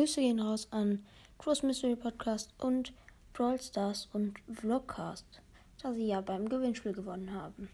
[0.00, 1.04] Grüße gehen raus an
[1.36, 2.94] Cross Mystery Podcast und
[3.34, 5.26] Brawl Stars und Vlogcast,
[5.82, 7.68] da sie ja beim Gewinnspiel gewonnen haben.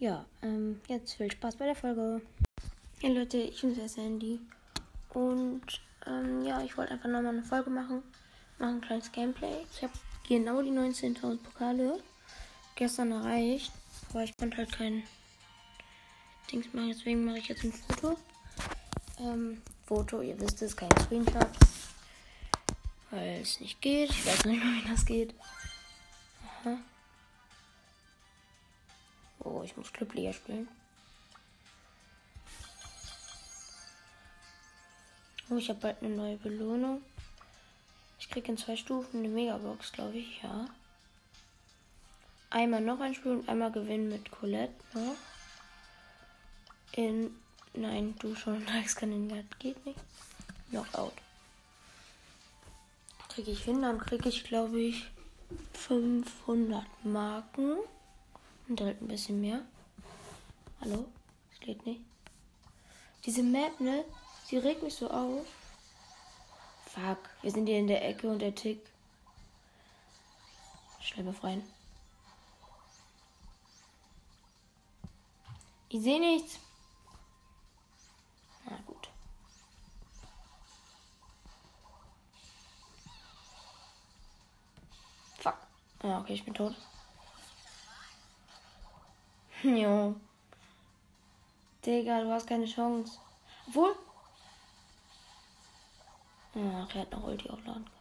[0.00, 2.20] Ja, ähm, jetzt viel Spaß bei der Folge.
[3.00, 4.40] Ja, Leute, ich bin der Sandy.
[5.14, 5.62] Und,
[6.04, 8.02] ähm, ja, ich wollte einfach nochmal eine Folge machen.
[8.58, 9.54] Machen ein kleines Gameplay.
[9.72, 9.92] Ich habe
[10.28, 12.02] genau die 19.000 Pokale
[12.74, 13.70] gestern erreicht.
[14.10, 15.04] Aber ich konnte halt kein
[16.50, 18.16] Dings machen, deswegen mache ich jetzt ein Foto.
[19.20, 21.48] Ähm, Foto, ihr wisst es, kein Screenshot.
[23.10, 24.08] Weil es nicht geht.
[24.10, 25.34] Ich weiß nicht mehr, wie das geht.
[26.44, 26.76] Aha.
[29.40, 30.68] Oh, ich muss Clubliga spielen.
[35.50, 37.02] Oh, ich habe bald eine neue Belohnung.
[38.20, 40.68] Ich kriege in zwei Stufen eine Megabox, glaube ich, ja.
[42.50, 45.16] Einmal noch ein Spiel und einmal gewinnen mit Colette noch.
[46.92, 47.34] In.
[47.74, 48.64] Nein, du schon
[48.96, 49.98] Kandidat geht nicht.
[50.70, 51.12] Knockout.
[53.28, 55.10] Kriege ich hin, dann kriege ich, glaube ich,
[55.74, 57.78] 500 Marken.
[58.68, 59.62] Und halt ein bisschen mehr.
[60.80, 61.06] Hallo?
[61.52, 62.00] Es geht nicht.
[63.24, 64.04] Diese Map, ne?
[64.46, 65.46] Sie regt mich so auf.
[66.86, 67.18] Fuck.
[67.42, 68.80] Wir sind hier in der Ecke und der Tick.
[71.00, 71.62] Schnell befreien.
[75.88, 76.58] Ich sehe nichts.
[78.64, 79.08] Na gut.
[85.38, 85.56] Fuck.
[86.02, 86.74] Ja, okay, ich bin tot.
[89.62, 90.16] Jo.
[91.84, 93.18] Digga, du hast keine Chance.
[93.68, 93.94] Obwohl.
[96.54, 98.00] Ach, er hat noch Ulti aufladen können.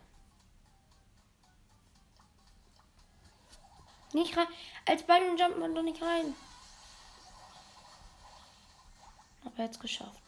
[4.13, 4.47] Nicht rein.
[4.85, 6.35] Als Ball jumpt man doch nicht rein.
[9.45, 10.18] Aber er es geschafft.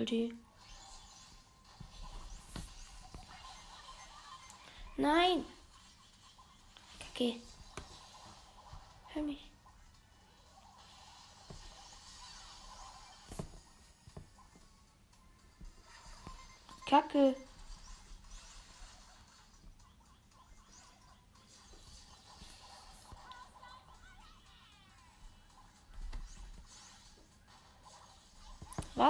[0.00, 0.32] Ulti.
[4.96, 5.44] Nein!
[6.98, 7.40] Kacke.
[9.12, 9.50] Hör mich.
[16.86, 17.34] Kacke.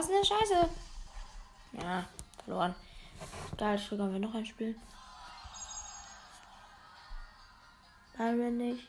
[0.01, 0.71] Was eine Scheiße.
[1.73, 2.09] Ja,
[2.43, 2.75] verloren.
[3.59, 4.75] Geil, können wir noch ein Spiel.
[8.17, 8.89] Byron nicht.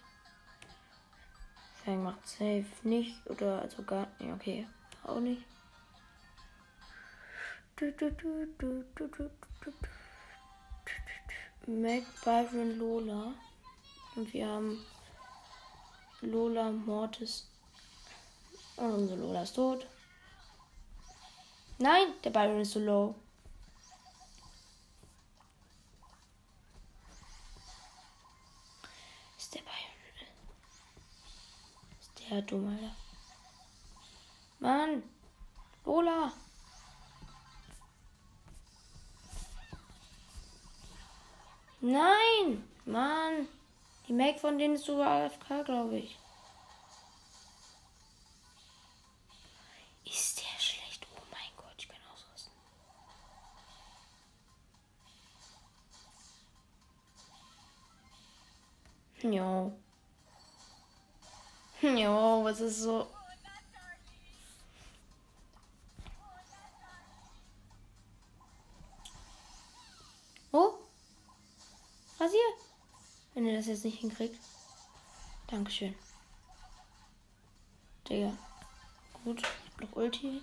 [1.84, 3.14] Fang macht safe nicht.
[3.30, 4.32] Oder also gar nicht.
[4.32, 4.66] Okay,
[5.04, 5.44] auch nicht.
[11.68, 13.34] Mac, Byron, Lola.
[14.16, 14.78] Und wir haben
[16.22, 17.50] Lola, Mortis.
[18.78, 19.86] Und unsere Lola ist tot.
[21.82, 23.16] Nein, der Byron ist so low.
[29.36, 30.28] Ist der Byron.
[32.00, 32.96] Ist der dumm, Alter.
[34.60, 35.02] Mann.
[35.84, 36.32] Lola.
[41.80, 42.64] Nein.
[42.86, 43.48] Mann.
[44.08, 46.16] Die Mac von denen ist sogar AFK, glaube ich.
[59.24, 59.72] Jo.
[61.82, 63.08] Jo, was ist so.
[70.52, 70.74] Oh?
[72.20, 72.40] Rasier.
[73.34, 74.38] Wenn ihr das jetzt nicht hinkriegt.
[75.48, 75.96] Dankeschön.
[78.10, 78.38] Digga.
[79.24, 79.42] Gut.
[79.80, 80.42] Noch Ulti.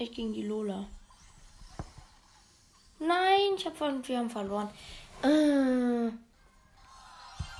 [0.00, 0.86] Ich gegen die Lola.
[2.98, 4.70] Nein, ich hab von, wir haben verloren.
[5.22, 6.08] Äh.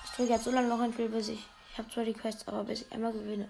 [0.04, 1.46] Ich drücke jetzt so lange noch ein Spiel, bis ich.
[1.70, 3.46] Ich habe zwar die Quests, aber bis ich einmal gewinne.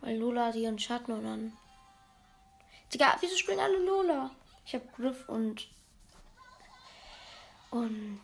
[0.00, 1.52] Weil Lola hat ihren Schatten und dann.
[2.90, 4.30] Digga, wieso spielen alle Lola?
[4.64, 5.68] Ich habe Griff und.
[7.70, 8.22] Und.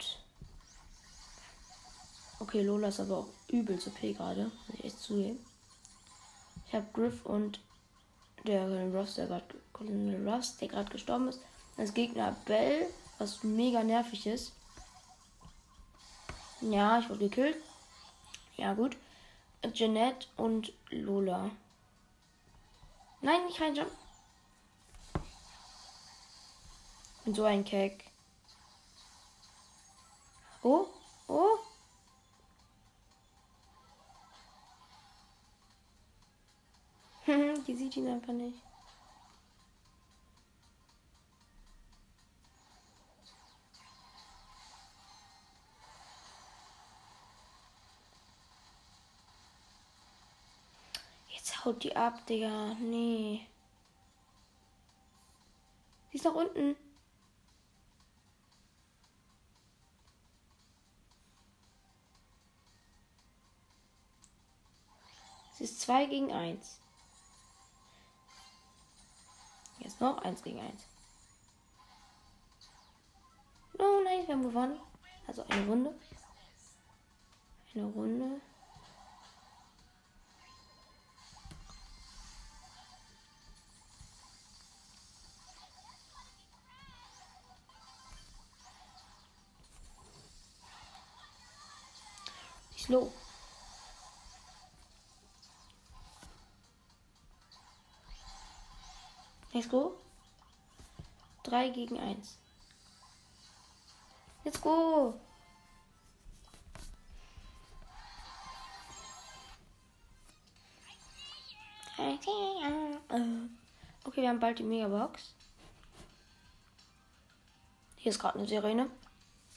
[2.40, 4.44] Okay, Lola ist aber auch übel zu P gerade.
[4.44, 5.51] Muss ich echt zugeben.
[6.72, 7.60] Ich habe Griff und
[8.46, 9.44] der Ross, der gerade
[9.76, 11.42] der gestorben ist.
[11.76, 12.88] Als Gegner Bell,
[13.18, 14.54] was mega nervig ist.
[16.62, 17.58] Ja, ich wurde gekillt.
[18.56, 18.96] Ja, gut.
[19.74, 21.50] Jeanette und Lola.
[23.20, 23.94] Nein, nicht reinjumpen.
[27.26, 28.10] Bin so ein Keck.
[30.62, 30.86] Oh,
[31.28, 31.58] oh.
[37.66, 38.58] Die sieht ihn einfach nicht.
[51.30, 52.74] Jetzt haut die ab, Digga.
[52.74, 53.46] Nee.
[56.10, 56.76] Sie ist nach unten.
[65.52, 66.81] Sie ist 2 gegen 1.
[69.82, 70.86] Jetzt noch 1 gegen 1.
[73.78, 74.78] Oh nein, wir haben gewonnen.
[75.26, 75.94] Also eine Runde.
[77.74, 78.40] Eine Runde.
[92.76, 92.82] Die
[99.52, 99.98] Let's go.
[101.44, 102.38] 3 gegen 1.
[104.44, 105.14] Let's go.
[114.04, 115.34] Okay, wir haben bald die Megabox.
[117.96, 118.90] Hier ist gerade eine Sirene.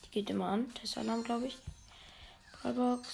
[0.06, 0.74] Die geht immer an.
[0.74, 1.58] Testalarm, glaube ich.
[2.62, 3.08] Ballbox.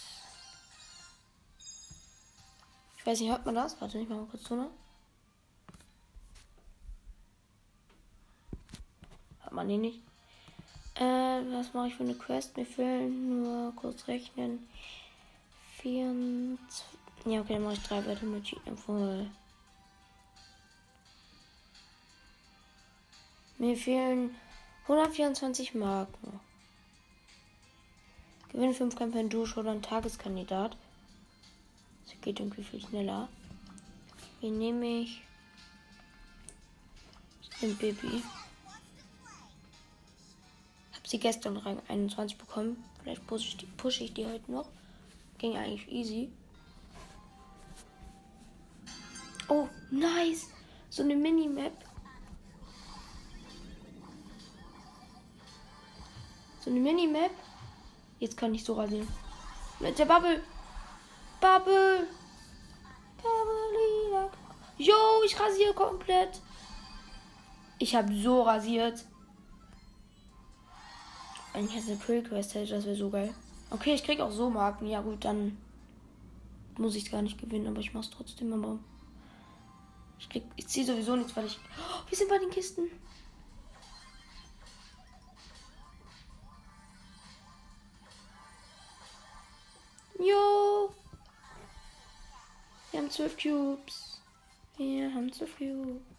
[2.98, 3.80] Ich weiß nicht, hört man das?
[3.82, 4.70] Warte, ich mal kurz zu.
[9.52, 10.00] Hat man den nicht.
[10.96, 12.56] Äh, was mache ich für eine Quest?
[12.56, 14.66] Mir fehlen nur kurz rechnen.
[15.82, 16.86] 24.
[17.26, 18.56] Ja, okay, dann mache ich drei Battle mit
[18.86, 19.30] voll.
[23.58, 24.34] Mir fehlen
[24.84, 26.40] 124 Marken.
[28.54, 30.78] Gewinne 5 Kämpfe in Dusch oder ein Tageskandidat.
[32.06, 33.28] Das geht irgendwie viel schneller.
[34.40, 35.22] Wie nehme ich
[37.62, 38.24] den Baby?
[41.12, 42.84] Sie gestern Rang 21 bekommen.
[43.02, 44.70] Vielleicht pushe ich, die, pushe ich die heute noch.
[45.38, 46.32] Ging eigentlich easy.
[49.50, 50.50] Oh, nice.
[50.90, 51.74] So eine Minimap.
[56.62, 57.32] So eine Minimap.
[58.20, 59.08] Jetzt kann ich so rasieren.
[59.80, 60.42] Mit der Bubble.
[61.42, 62.08] Bubble.
[63.18, 64.30] Bubble.
[64.78, 66.40] Jo, ich rasiere komplett.
[67.80, 69.06] Ich habe so rasiert.
[71.54, 73.34] Wenn ich jetzt eine Pull-Quest hätte, das wäre so geil.
[73.70, 74.88] Okay, ich krieg auch so Marken.
[74.88, 75.58] Ja gut, dann
[76.78, 78.54] muss ich es gar nicht gewinnen, aber ich mach's trotzdem.
[78.54, 78.80] Aber
[80.20, 81.60] ich krieg, ich ziehe sowieso nichts, weil ich.
[81.78, 82.84] Oh, wir sind bei den Kisten.
[90.20, 90.94] Jo.
[92.92, 94.22] Wir haben zwölf Cubes.
[94.78, 96.11] Wir haben zwölf Cubes.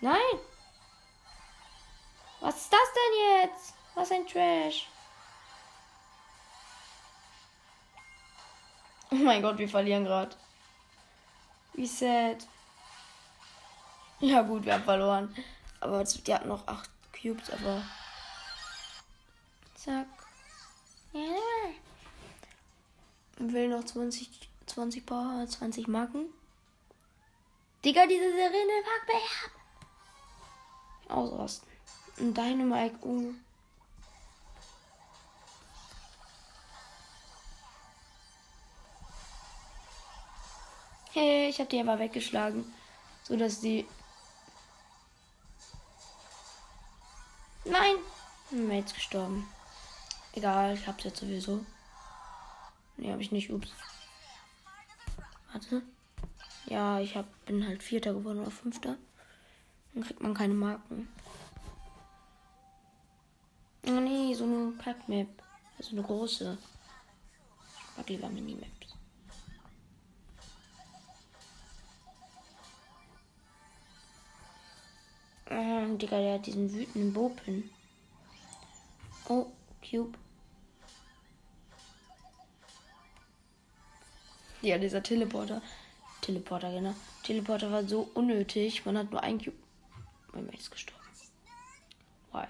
[0.00, 0.38] Nein!
[2.40, 3.74] Was ist das denn jetzt?
[3.94, 4.88] Was ein Trash.
[9.10, 10.36] Oh mein Gott, wir verlieren gerade.
[11.72, 12.46] Wie sad.
[14.20, 15.34] Ja gut, wir haben verloren.
[15.80, 17.82] Aber die hat noch 8 Cubes, aber.
[19.74, 20.06] Zack.
[21.12, 21.20] Ja.
[23.38, 24.28] Will noch 20,
[24.66, 26.26] 20 Power, 20 Marken.
[27.84, 29.57] Digga, diese Sirene, fuck me ab
[31.08, 31.68] ausrasten.
[32.18, 33.34] Und Dynamite, uh.
[41.12, 42.64] Hey, ich habe die aber weggeschlagen,
[43.24, 43.86] so dass die
[47.64, 47.96] Nein,
[48.50, 49.46] bin jetzt gestorben.
[50.32, 51.64] Egal, ich hab's jetzt sowieso.
[52.96, 53.50] Nee, hab ich nicht.
[53.50, 53.68] Ups.
[55.52, 55.82] Warte.
[56.66, 58.96] Ja, ich hab, bin halt Vierter geworden oder Fünfter.
[59.98, 61.08] Dann kriegt man keine Marken.
[63.84, 65.26] Oh nee, so eine Kackmap.
[65.76, 66.56] Also eine große.
[67.90, 68.94] Ich mag lieber Minimaps.
[75.50, 77.68] Oh, Digga, der hat diesen wütenden Bopin.
[79.28, 79.46] Oh,
[79.82, 80.16] Cube.
[84.62, 85.60] Ja, dieser Teleporter.
[86.20, 86.94] Teleporter, genau.
[87.24, 88.86] Teleporter war so unnötig.
[88.86, 89.56] Man hat nur ein Cube.
[90.32, 91.02] Mein Mate ist gestorben.
[92.32, 92.46] Why?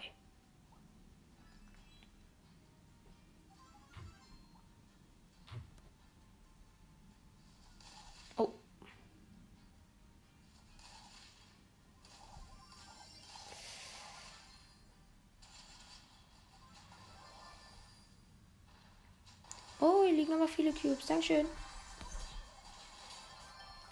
[8.37, 8.53] Oh.
[19.81, 21.07] Oh, hier liegen aber viele Cubes.
[21.07, 21.47] Dankeschön.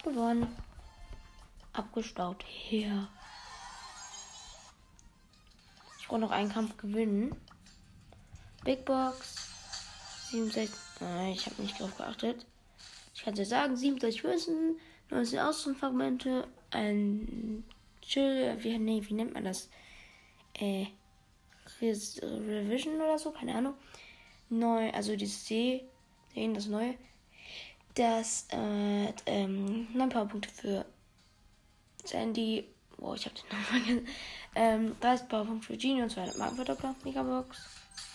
[0.03, 0.55] Gewonnen.
[1.73, 2.43] Abgestaut.
[2.69, 3.07] Ja.
[6.07, 7.35] Brauche noch einen Kampf gewinnen.
[8.63, 9.49] Big Box.
[10.31, 10.75] 67.
[11.01, 12.45] Äh, ich habe nicht drauf geachtet.
[13.13, 17.63] Ich kann dir sagen, 67 Münzen, 19 Außenfragmente, ein
[18.01, 19.69] Chill, wie, nee, wie nennt man das?
[20.53, 20.87] Äh,
[21.81, 23.73] Revision oder so, keine Ahnung.
[24.49, 25.83] Neu, also dieses C,
[26.33, 26.95] sehen das neue.
[27.95, 30.85] Das, äh, ähm, 9 Powerpunkte für
[32.03, 32.67] Sandy.
[32.97, 34.07] Boah, ich hab den Namen vergessen.
[34.59, 36.95] Ähm, 30 Powerpunkte für Genie und 200 Markenverdoppler.
[37.03, 37.59] Megabox.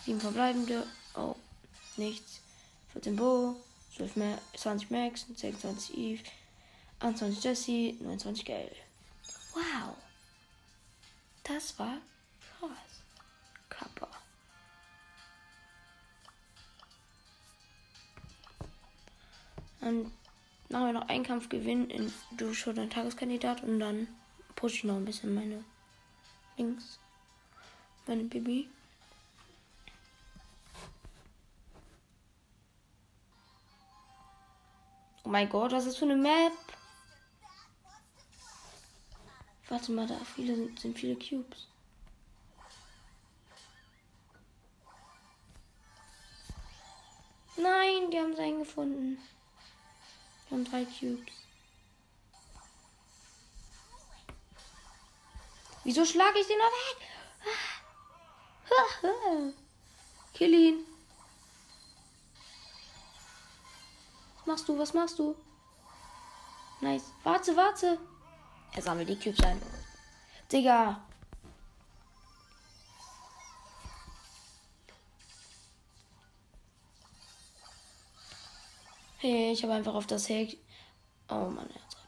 [0.03, 0.85] 7 verbleibende.
[1.15, 1.35] Oh,
[1.95, 2.41] nichts.
[2.91, 3.55] 14 Bo.
[3.95, 5.25] 12 Ma 20 Max.
[5.33, 6.23] 26 Eve.
[6.99, 7.95] 21 Jesse.
[8.01, 8.75] 29 Gale.
[9.53, 9.95] Wow.
[11.45, 11.99] Das war
[12.59, 12.69] krass.
[13.69, 14.09] Kappa.
[19.79, 20.11] Dann
[20.67, 24.09] machen wir noch einen Kampf gewinnen in Du schon Tageskandidat und dann
[24.57, 25.63] pushe ich noch ein bisschen meine
[26.57, 26.99] Links.
[28.05, 28.69] Meine Baby.
[35.23, 36.51] Oh mein Gott, was ist für eine Map?
[39.69, 41.67] Warte mal, da viele sind, sind viele Cubes.
[47.55, 49.17] Nein, die haben seinen gefunden.
[50.49, 51.42] Wir haben drei Cubes.
[55.83, 56.97] Wieso schlage ich den noch weg?
[60.33, 60.85] Kill ihn.
[64.37, 64.77] Was machst du?
[64.77, 65.35] Was machst du?
[66.81, 67.11] Nice.
[67.23, 67.97] Warte, warte.
[68.73, 69.61] Er sammelt die Cubes ein.
[70.51, 71.01] Digga.
[79.17, 80.57] Hey, ich habe einfach auf das Heck.
[81.29, 82.02] Oh Mann, er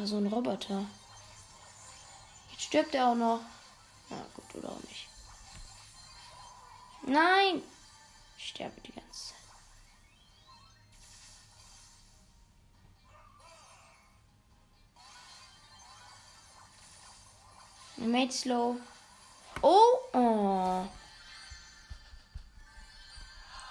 [0.00, 0.86] da so ein Roboter.
[2.50, 3.40] Jetzt stirbt er auch noch.
[4.08, 5.08] Na gut, oder auch nicht.
[7.02, 7.62] Nein!
[8.38, 9.36] Ich sterbe die ganze Zeit.
[17.98, 18.76] Made slow.
[19.60, 20.88] Oh, oh.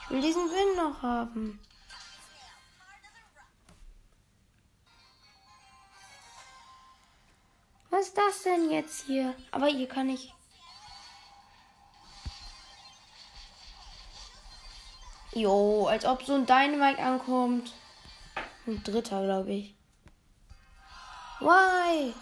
[0.02, 1.60] Ich will diesen Win noch haben.
[7.90, 9.36] Was ist das denn jetzt hier?
[9.52, 10.34] Aber hier kann ich.
[15.34, 17.74] Jo, als ob so ein Dynamite ankommt.
[18.68, 19.76] Ein dritter, glaube ich.
[21.40, 22.14] Why?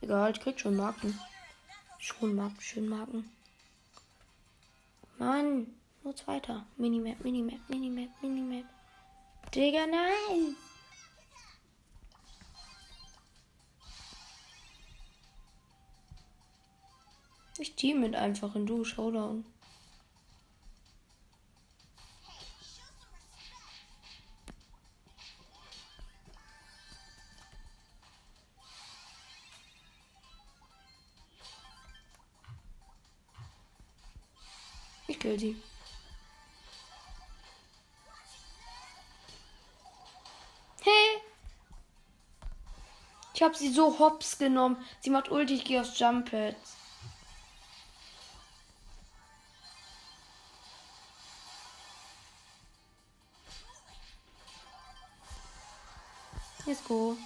[0.00, 1.18] Egal, ich krieg schon Marken.
[1.98, 3.30] Schon Marken, schön Marken.
[5.18, 5.66] Mann,
[6.04, 6.64] nur zweiter.
[6.76, 8.66] Minimap, Minimap, Minimap, Minimap.
[9.54, 10.56] Digga, nein!
[17.60, 19.44] Ich team mit einfach in Du, Showdown.
[35.08, 35.56] Ich kill.
[40.82, 40.92] Hey!
[43.34, 44.76] Ich habe sie so hops genommen.
[45.00, 46.30] Sie macht Ulti, ich gehe aufs Jump
[56.88, 57.16] go.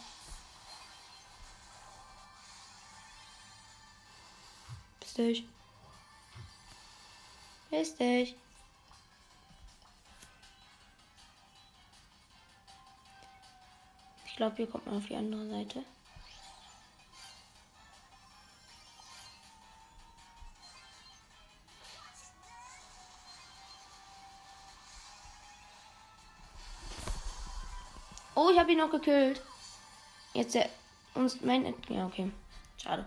[5.01, 5.45] Bist dich.
[7.71, 8.35] Bist dich.
[14.27, 15.85] Ich glaube, hier kommt man auf die andere Seite.
[28.35, 29.43] Oh, ich habe ihn noch gekillt.
[30.35, 30.69] Jetzt der.
[31.15, 31.75] Uns mein.
[31.89, 32.31] Ja, okay.
[32.83, 33.07] Schade.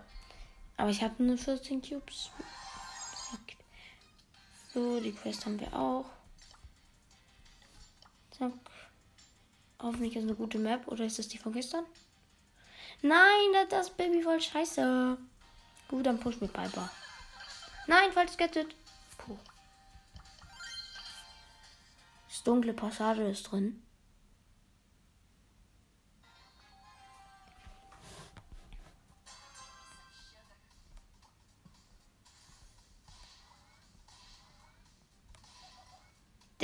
[0.76, 2.30] Aber ich habe nur 14 Cubes.
[4.72, 6.04] So, die Quest haben wir auch.
[8.30, 8.52] Zack.
[9.80, 10.86] Hoffentlich ist eine gute Map.
[10.86, 11.86] Oder ist das die von gestern?
[13.00, 15.16] Nein, das, das Baby voll scheiße.
[15.88, 16.90] Gut, dann push mit Piper.
[17.86, 18.74] Nein, falsch gettet.
[19.16, 19.38] Puh.
[22.28, 23.82] Das dunkle Passage ist drin.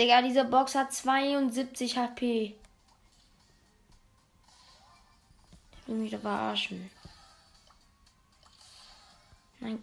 [0.03, 2.57] Digga, diese Box hat 72 HP.
[5.77, 6.91] Ich will mich doch verarschen.
[9.61, 9.81] Nein.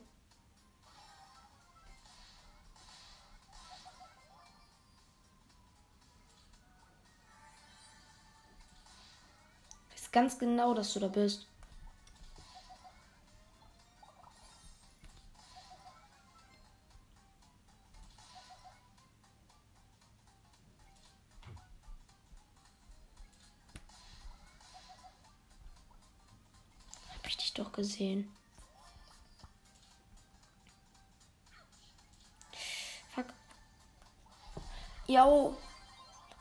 [9.96, 11.48] Ich weiß ganz genau, dass du da bist.
[28.00, 28.32] Gesehen.
[33.13, 33.25] Fuck.
[35.08, 35.56] Yo.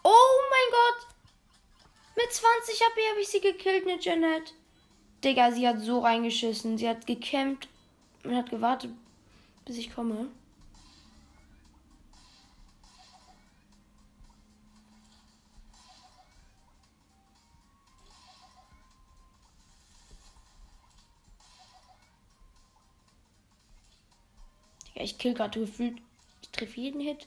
[0.05, 1.09] Oh mein Gott.
[2.17, 4.55] Mit 20 HP habe ich sie gekillt, ne Janet.
[5.25, 6.79] Digga, sie hat so reingeschissen.
[6.79, 7.69] Sie hat gekämpft
[8.25, 8.93] und hat gewartet,
[9.65, 10.29] bis ich komme.
[25.18, 26.00] Ich kill gerade gefühlt.
[26.42, 27.26] Ich treffe jeden Hit.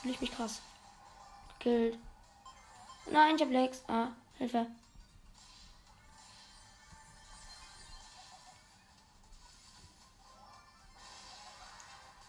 [0.00, 0.62] Fühle ich mich krass.
[1.58, 1.98] Gekillt.
[3.12, 3.84] Nein, ich hab Lex.
[3.88, 4.66] Ah, Hilfe.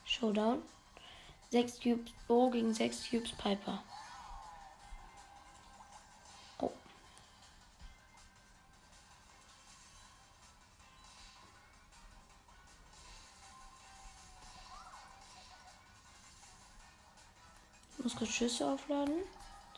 [0.03, 0.61] Showdown.
[1.51, 3.81] 6 Cubes Bo gegen 6 Cubes Piper.
[18.17, 19.15] Kurz Schüsse aufladen.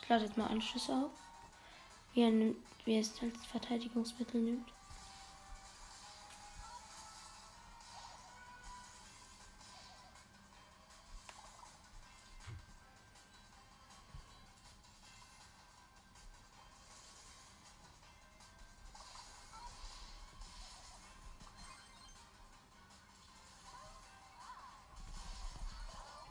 [0.00, 1.10] Ich lade jetzt mal alle Schüsse auf.
[2.14, 4.68] Wie er, nimmt, wie er es als Verteidigungsmittel nimmt.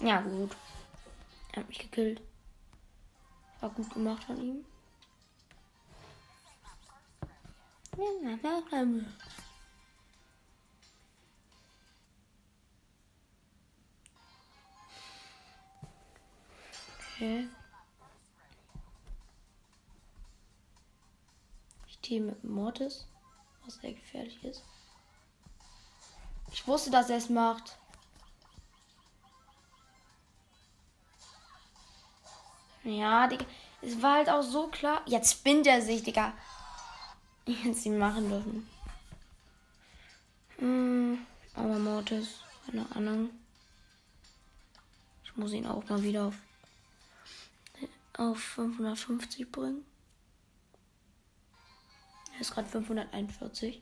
[0.01, 0.55] Ja, gut.
[1.51, 2.21] Er hat mich gekillt.
[3.59, 4.65] War gut gemacht von ihm.
[17.15, 17.49] Okay.
[21.87, 23.07] Ich team mit Mortis,
[23.65, 24.63] was sehr gefährlich ist.
[26.51, 27.78] Ich wusste, dass er es macht.
[32.83, 33.45] Ja, Digga.
[33.81, 35.01] Es war halt auch so klar.
[35.05, 36.33] Jetzt spinnt er sich, Digga.
[37.45, 38.67] Ich hätte es machen dürfen.
[40.57, 43.29] Hm, aber Mortis, keine Ahnung.
[45.23, 46.35] Ich muss ihn auch mal wieder auf,
[48.17, 49.85] auf 550 bringen.
[52.35, 53.81] Er ist gerade 541.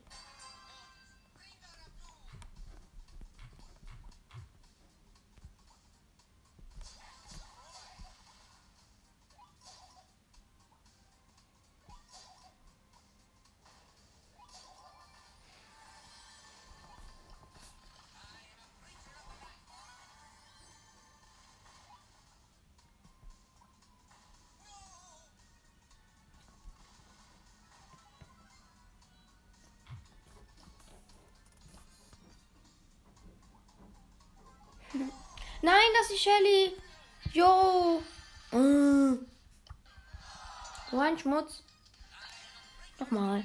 [35.62, 36.74] Nein, das ist Shelly.
[37.34, 38.02] Jo.
[38.52, 39.26] Mm.
[40.91, 41.63] So ein Schmutz.
[43.00, 43.43] Nochmal.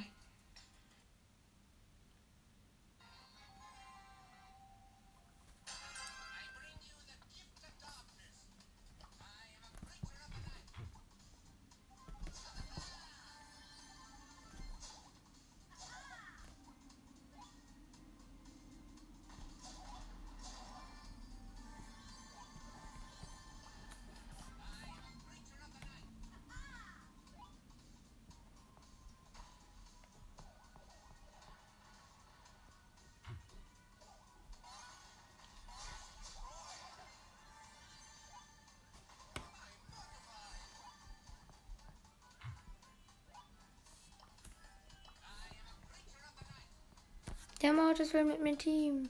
[47.62, 49.08] Der Mortis will mit mir Team.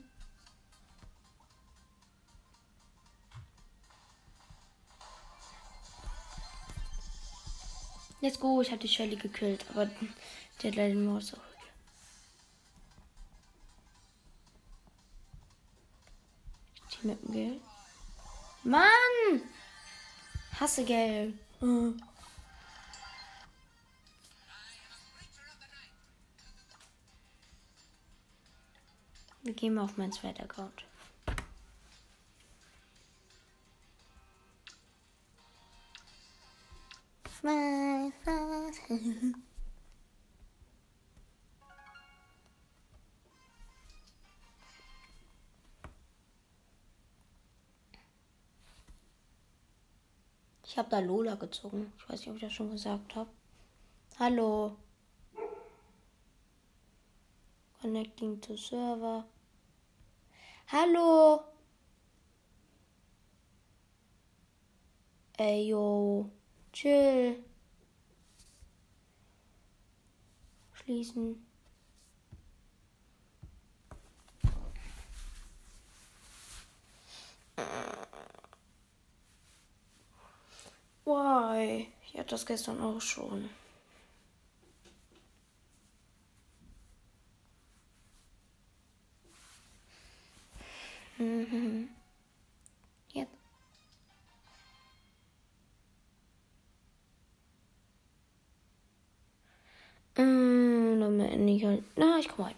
[8.21, 11.39] Let's go, ich habe die Shelly gekillt, aber der hat leider den Mortis auch.
[17.03, 17.61] Dem Geld.
[18.63, 19.43] Mann!
[20.61, 21.35] Hasse Geld.
[21.61, 21.95] Uh.
[29.63, 30.85] Gehen mal auf meinen zweiten Account.
[50.65, 51.93] Ich habe da Lola gezogen.
[51.99, 53.31] Ich weiß nicht, ob ich das schon gesagt habe.
[54.19, 54.75] Hallo.
[57.81, 59.25] Connecting to Server.
[60.69, 61.45] Hallo.
[65.39, 66.31] Ey, yo.
[66.73, 67.43] Chill.
[70.73, 71.47] Schließen.
[81.05, 81.93] Why?
[82.07, 83.49] Ich hatte das gestern auch schon.
[91.23, 91.89] Mhm.
[93.13, 93.31] Jetzt.
[100.17, 101.85] Ähm, dann beende ich halt.
[101.97, 102.55] Na, ich komm rein.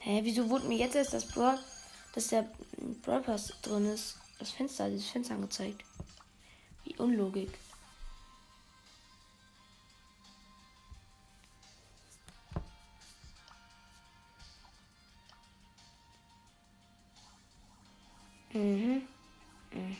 [0.00, 1.58] Hä, wieso wurde mir jetzt erst das Brawl,
[2.14, 2.46] dass der
[3.02, 4.18] Brawl Pass drin ist?
[4.38, 5.82] Das Fenster, dieses Fenster angezeigt.
[6.84, 7.58] Wie Unlogik.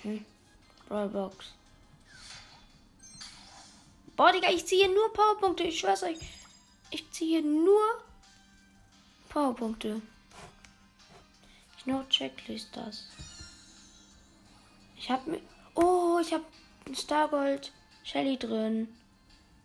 [0.04, 0.24] Mhm.
[0.88, 1.52] Brawlbox.
[4.16, 5.64] Boah, Digga, ich ziehe nur Powerpunkte.
[5.64, 6.18] Ich schwör's euch.
[6.90, 7.82] Ich ziehe nur
[9.28, 10.00] Powerpunkte.
[11.78, 13.06] Ich noch Checklist das.
[14.96, 15.40] Ich hab mir.
[15.74, 16.42] Oh, ich hab
[16.94, 17.72] Stargold
[18.04, 18.88] Shelly drin.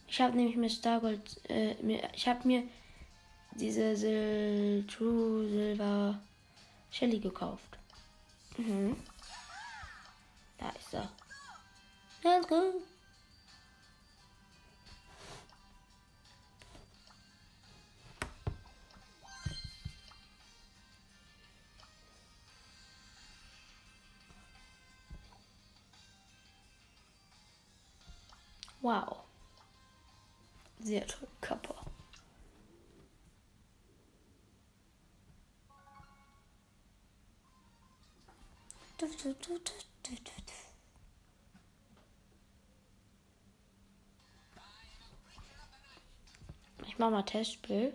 [0.07, 1.39] Ich habe nämlich mir Stargold.
[1.47, 2.63] Äh, mir, ich habe mir
[3.51, 6.19] diese Sil True Silver
[6.89, 7.77] Shelly gekauft.
[8.57, 8.95] Mhm.
[10.59, 11.09] Da ist er.
[12.47, 12.81] Go.
[28.81, 29.17] Wow.
[30.79, 31.75] Sehr toll, Kappa.
[46.87, 47.93] Ich mach mal Testspiel.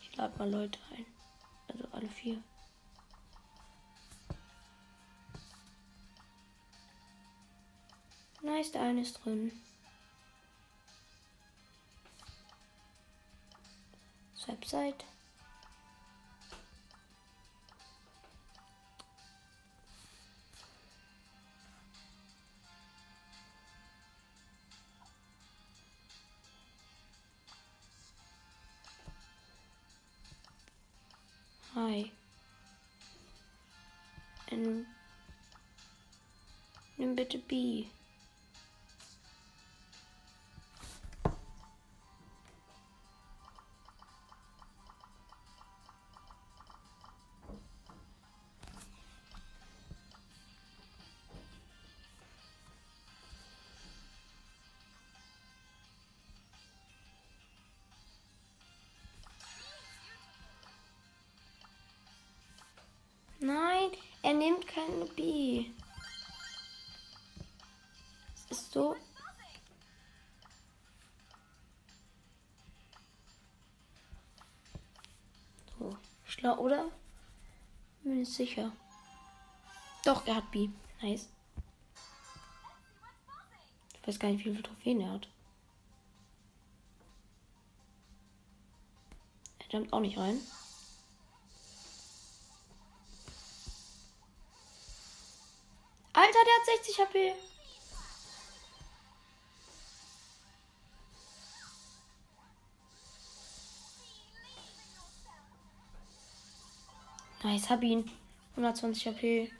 [0.00, 1.06] Ich lade mal Leute ein.
[1.68, 2.42] Also alle vier.
[8.42, 9.52] Nice, der eine ist drin.
[14.46, 15.04] Website.
[31.74, 32.10] Hi.
[34.50, 34.86] Ähm,
[36.96, 37.84] nimm bitte B.
[64.38, 65.66] nimmt keine B.
[68.34, 68.96] Es ist so.
[75.78, 76.90] So, schlau, oder?
[78.02, 78.72] Bin ich sicher.
[80.04, 80.68] Doch, er hat B.
[81.02, 81.28] Nice.
[83.94, 85.28] Ich weiß gar nicht, wie viele Trophäen er hat.
[89.58, 90.38] Er jumpt auch nicht rein.
[97.16, 97.32] HP.
[107.42, 108.10] Nice, hab ihn.
[108.56, 109.50] 120 HP.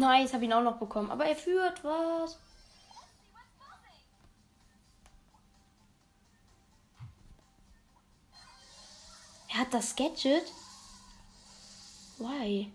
[0.00, 1.10] Nice, habe ihn auch noch bekommen.
[1.10, 2.38] Aber er führt was.
[9.52, 10.44] Er hat das Gadget.
[12.16, 12.72] Why?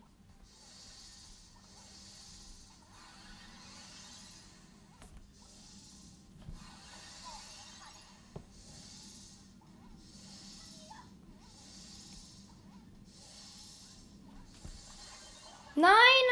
[15.75, 15.91] Nein,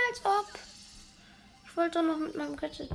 [0.09, 0.72] als ob.
[1.73, 2.87] Ich wollte doch noch mit meinem Gadget.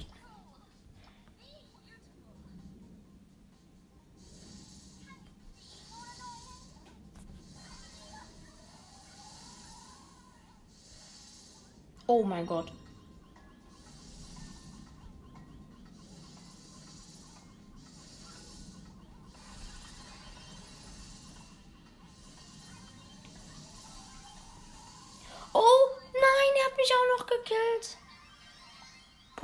[12.06, 12.70] Oh mein Gott.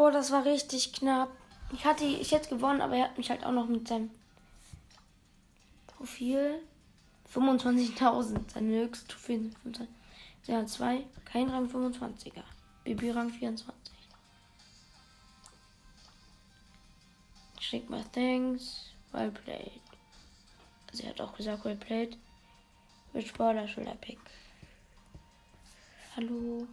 [0.04, 1.30] Boah, das war richtig knapp.
[1.72, 4.10] Ich hatte, ich hätte gewonnen, aber er hat mich halt auch noch mit seinem
[5.86, 6.60] Profil
[7.34, 8.52] 25.000.
[8.52, 9.88] Seine höchste Trophäe 25.
[10.46, 12.42] Der hat zwei, kein Rang 25er.
[12.84, 13.94] Bibi Rang 24.
[17.60, 18.90] Schick mal thanks.
[19.10, 19.80] Well played.
[20.90, 22.18] Also er hat auch gesagt, well played.
[23.14, 23.88] Which border should?
[26.14, 26.68] Hallo.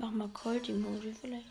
[0.00, 1.44] Mach mal Cold Emoji vielleicht.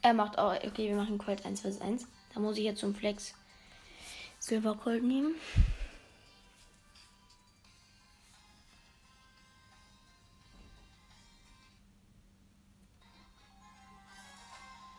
[0.00, 0.54] Er macht auch.
[0.54, 2.06] Okay, wir machen Cold 1 vs 1.
[2.32, 3.34] Da muss ich jetzt zum Flex
[4.38, 5.34] Silver Cold nehmen.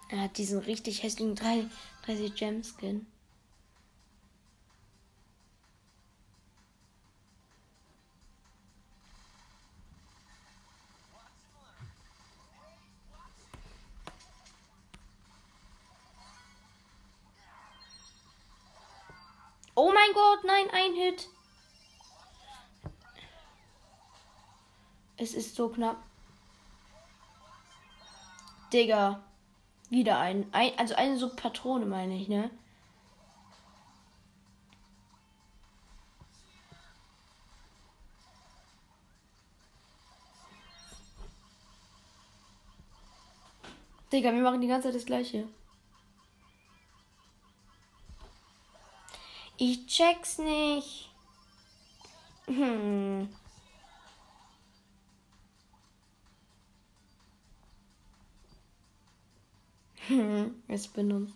[0.10, 3.06] Er hat diesen richtig hässlichen 30 Gem Skin.
[19.76, 21.30] Oh mein Gott, nein, ein Hit.
[25.18, 26.04] Es ist so knapp.
[28.74, 29.24] Digga.
[29.90, 30.48] Wieder ein.
[30.52, 32.50] ein also eine so Patrone, meine ich, ne?
[44.12, 45.48] Digga, wir machen die ganze Zeit das gleiche.
[49.58, 51.10] Ich check's nicht.
[52.48, 53.30] Hm.
[60.68, 61.36] es benutzt.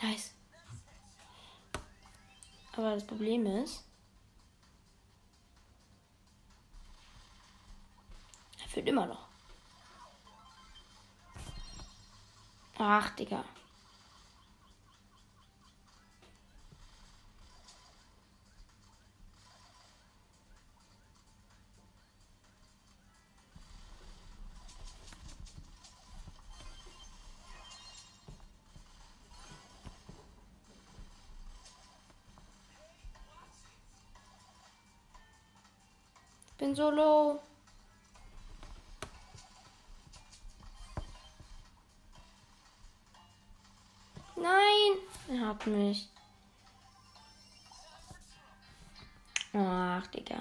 [0.00, 0.34] Nice.
[2.72, 3.84] Aber das Problem ist,
[8.60, 9.28] er führt immer noch.
[12.78, 13.44] Ach, Digga.
[36.62, 37.40] Bin so low.
[45.40, 46.08] hat mich.
[49.54, 50.40] Ach, Digga.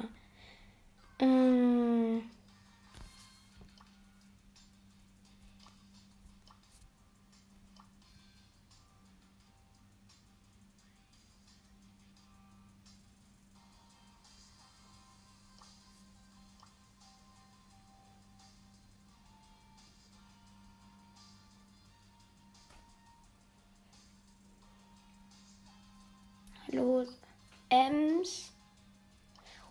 [27.72, 28.52] Ems.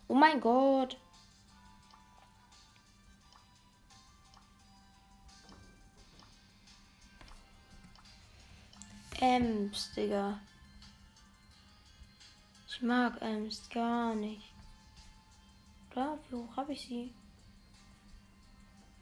[0.09, 0.97] Oh mein Gott.
[9.21, 10.41] Ems, Digga.
[12.67, 14.51] Ich mag Ems gar nicht.
[15.91, 16.19] Oder?
[16.31, 17.13] Wie hoch habe ich sie?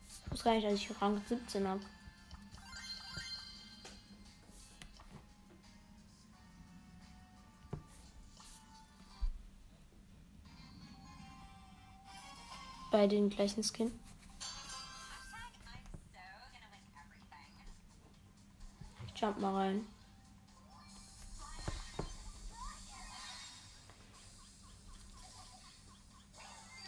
[0.08, 1.97] Ich wusste gar nicht, dass ich Rang 17 habe.
[12.98, 13.92] Bei den gleichen Skin.
[19.06, 19.86] Ich jump mal rein.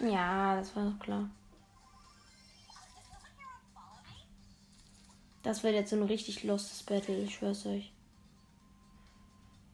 [0.00, 1.30] Ja, das war doch klar.
[5.44, 7.92] Das wird jetzt so ein richtig lostes Battle, ich schwör's euch.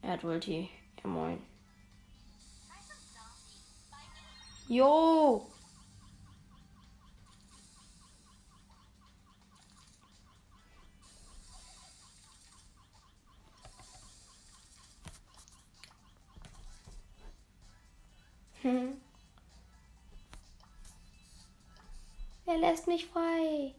[0.03, 0.69] Er hat Ulti.
[1.03, 1.41] Ja, moin.
[4.67, 5.56] Jo!
[22.69, 23.73] Lässt mich frei.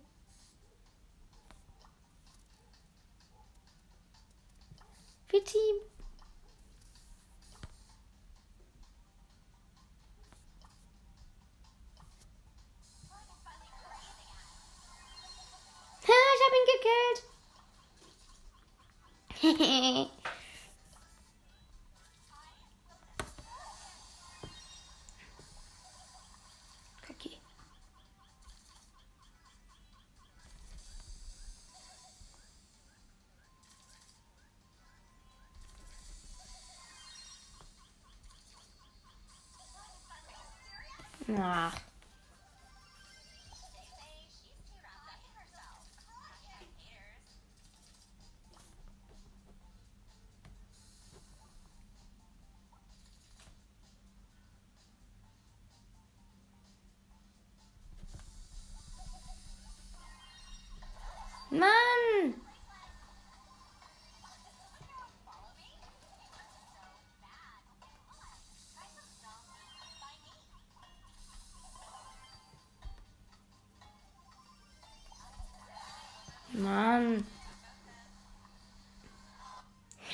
[41.37, 41.88] Ach.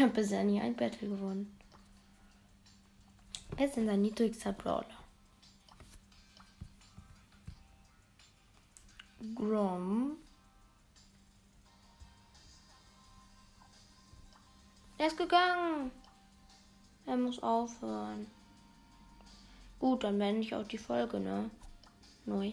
[0.05, 1.59] Habe bisher nie ein Battle gewonnen.
[3.57, 4.87] Wer ist denn sein niedrigster Brawler?
[9.35, 10.17] Grom.
[14.99, 15.91] Er ist gegangen.
[17.07, 18.27] Er muss aufhören.
[19.79, 21.51] Gut, dann beende ich auch die Folge, ne?
[22.27, 22.53] Neu.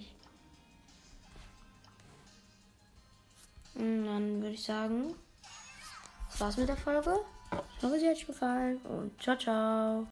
[3.76, 5.16] Und dann würde ich sagen,
[6.30, 7.20] das war's mit der Folge.
[7.78, 10.00] Ich hoffe, sie hat euch gefallen und ciao, ciao.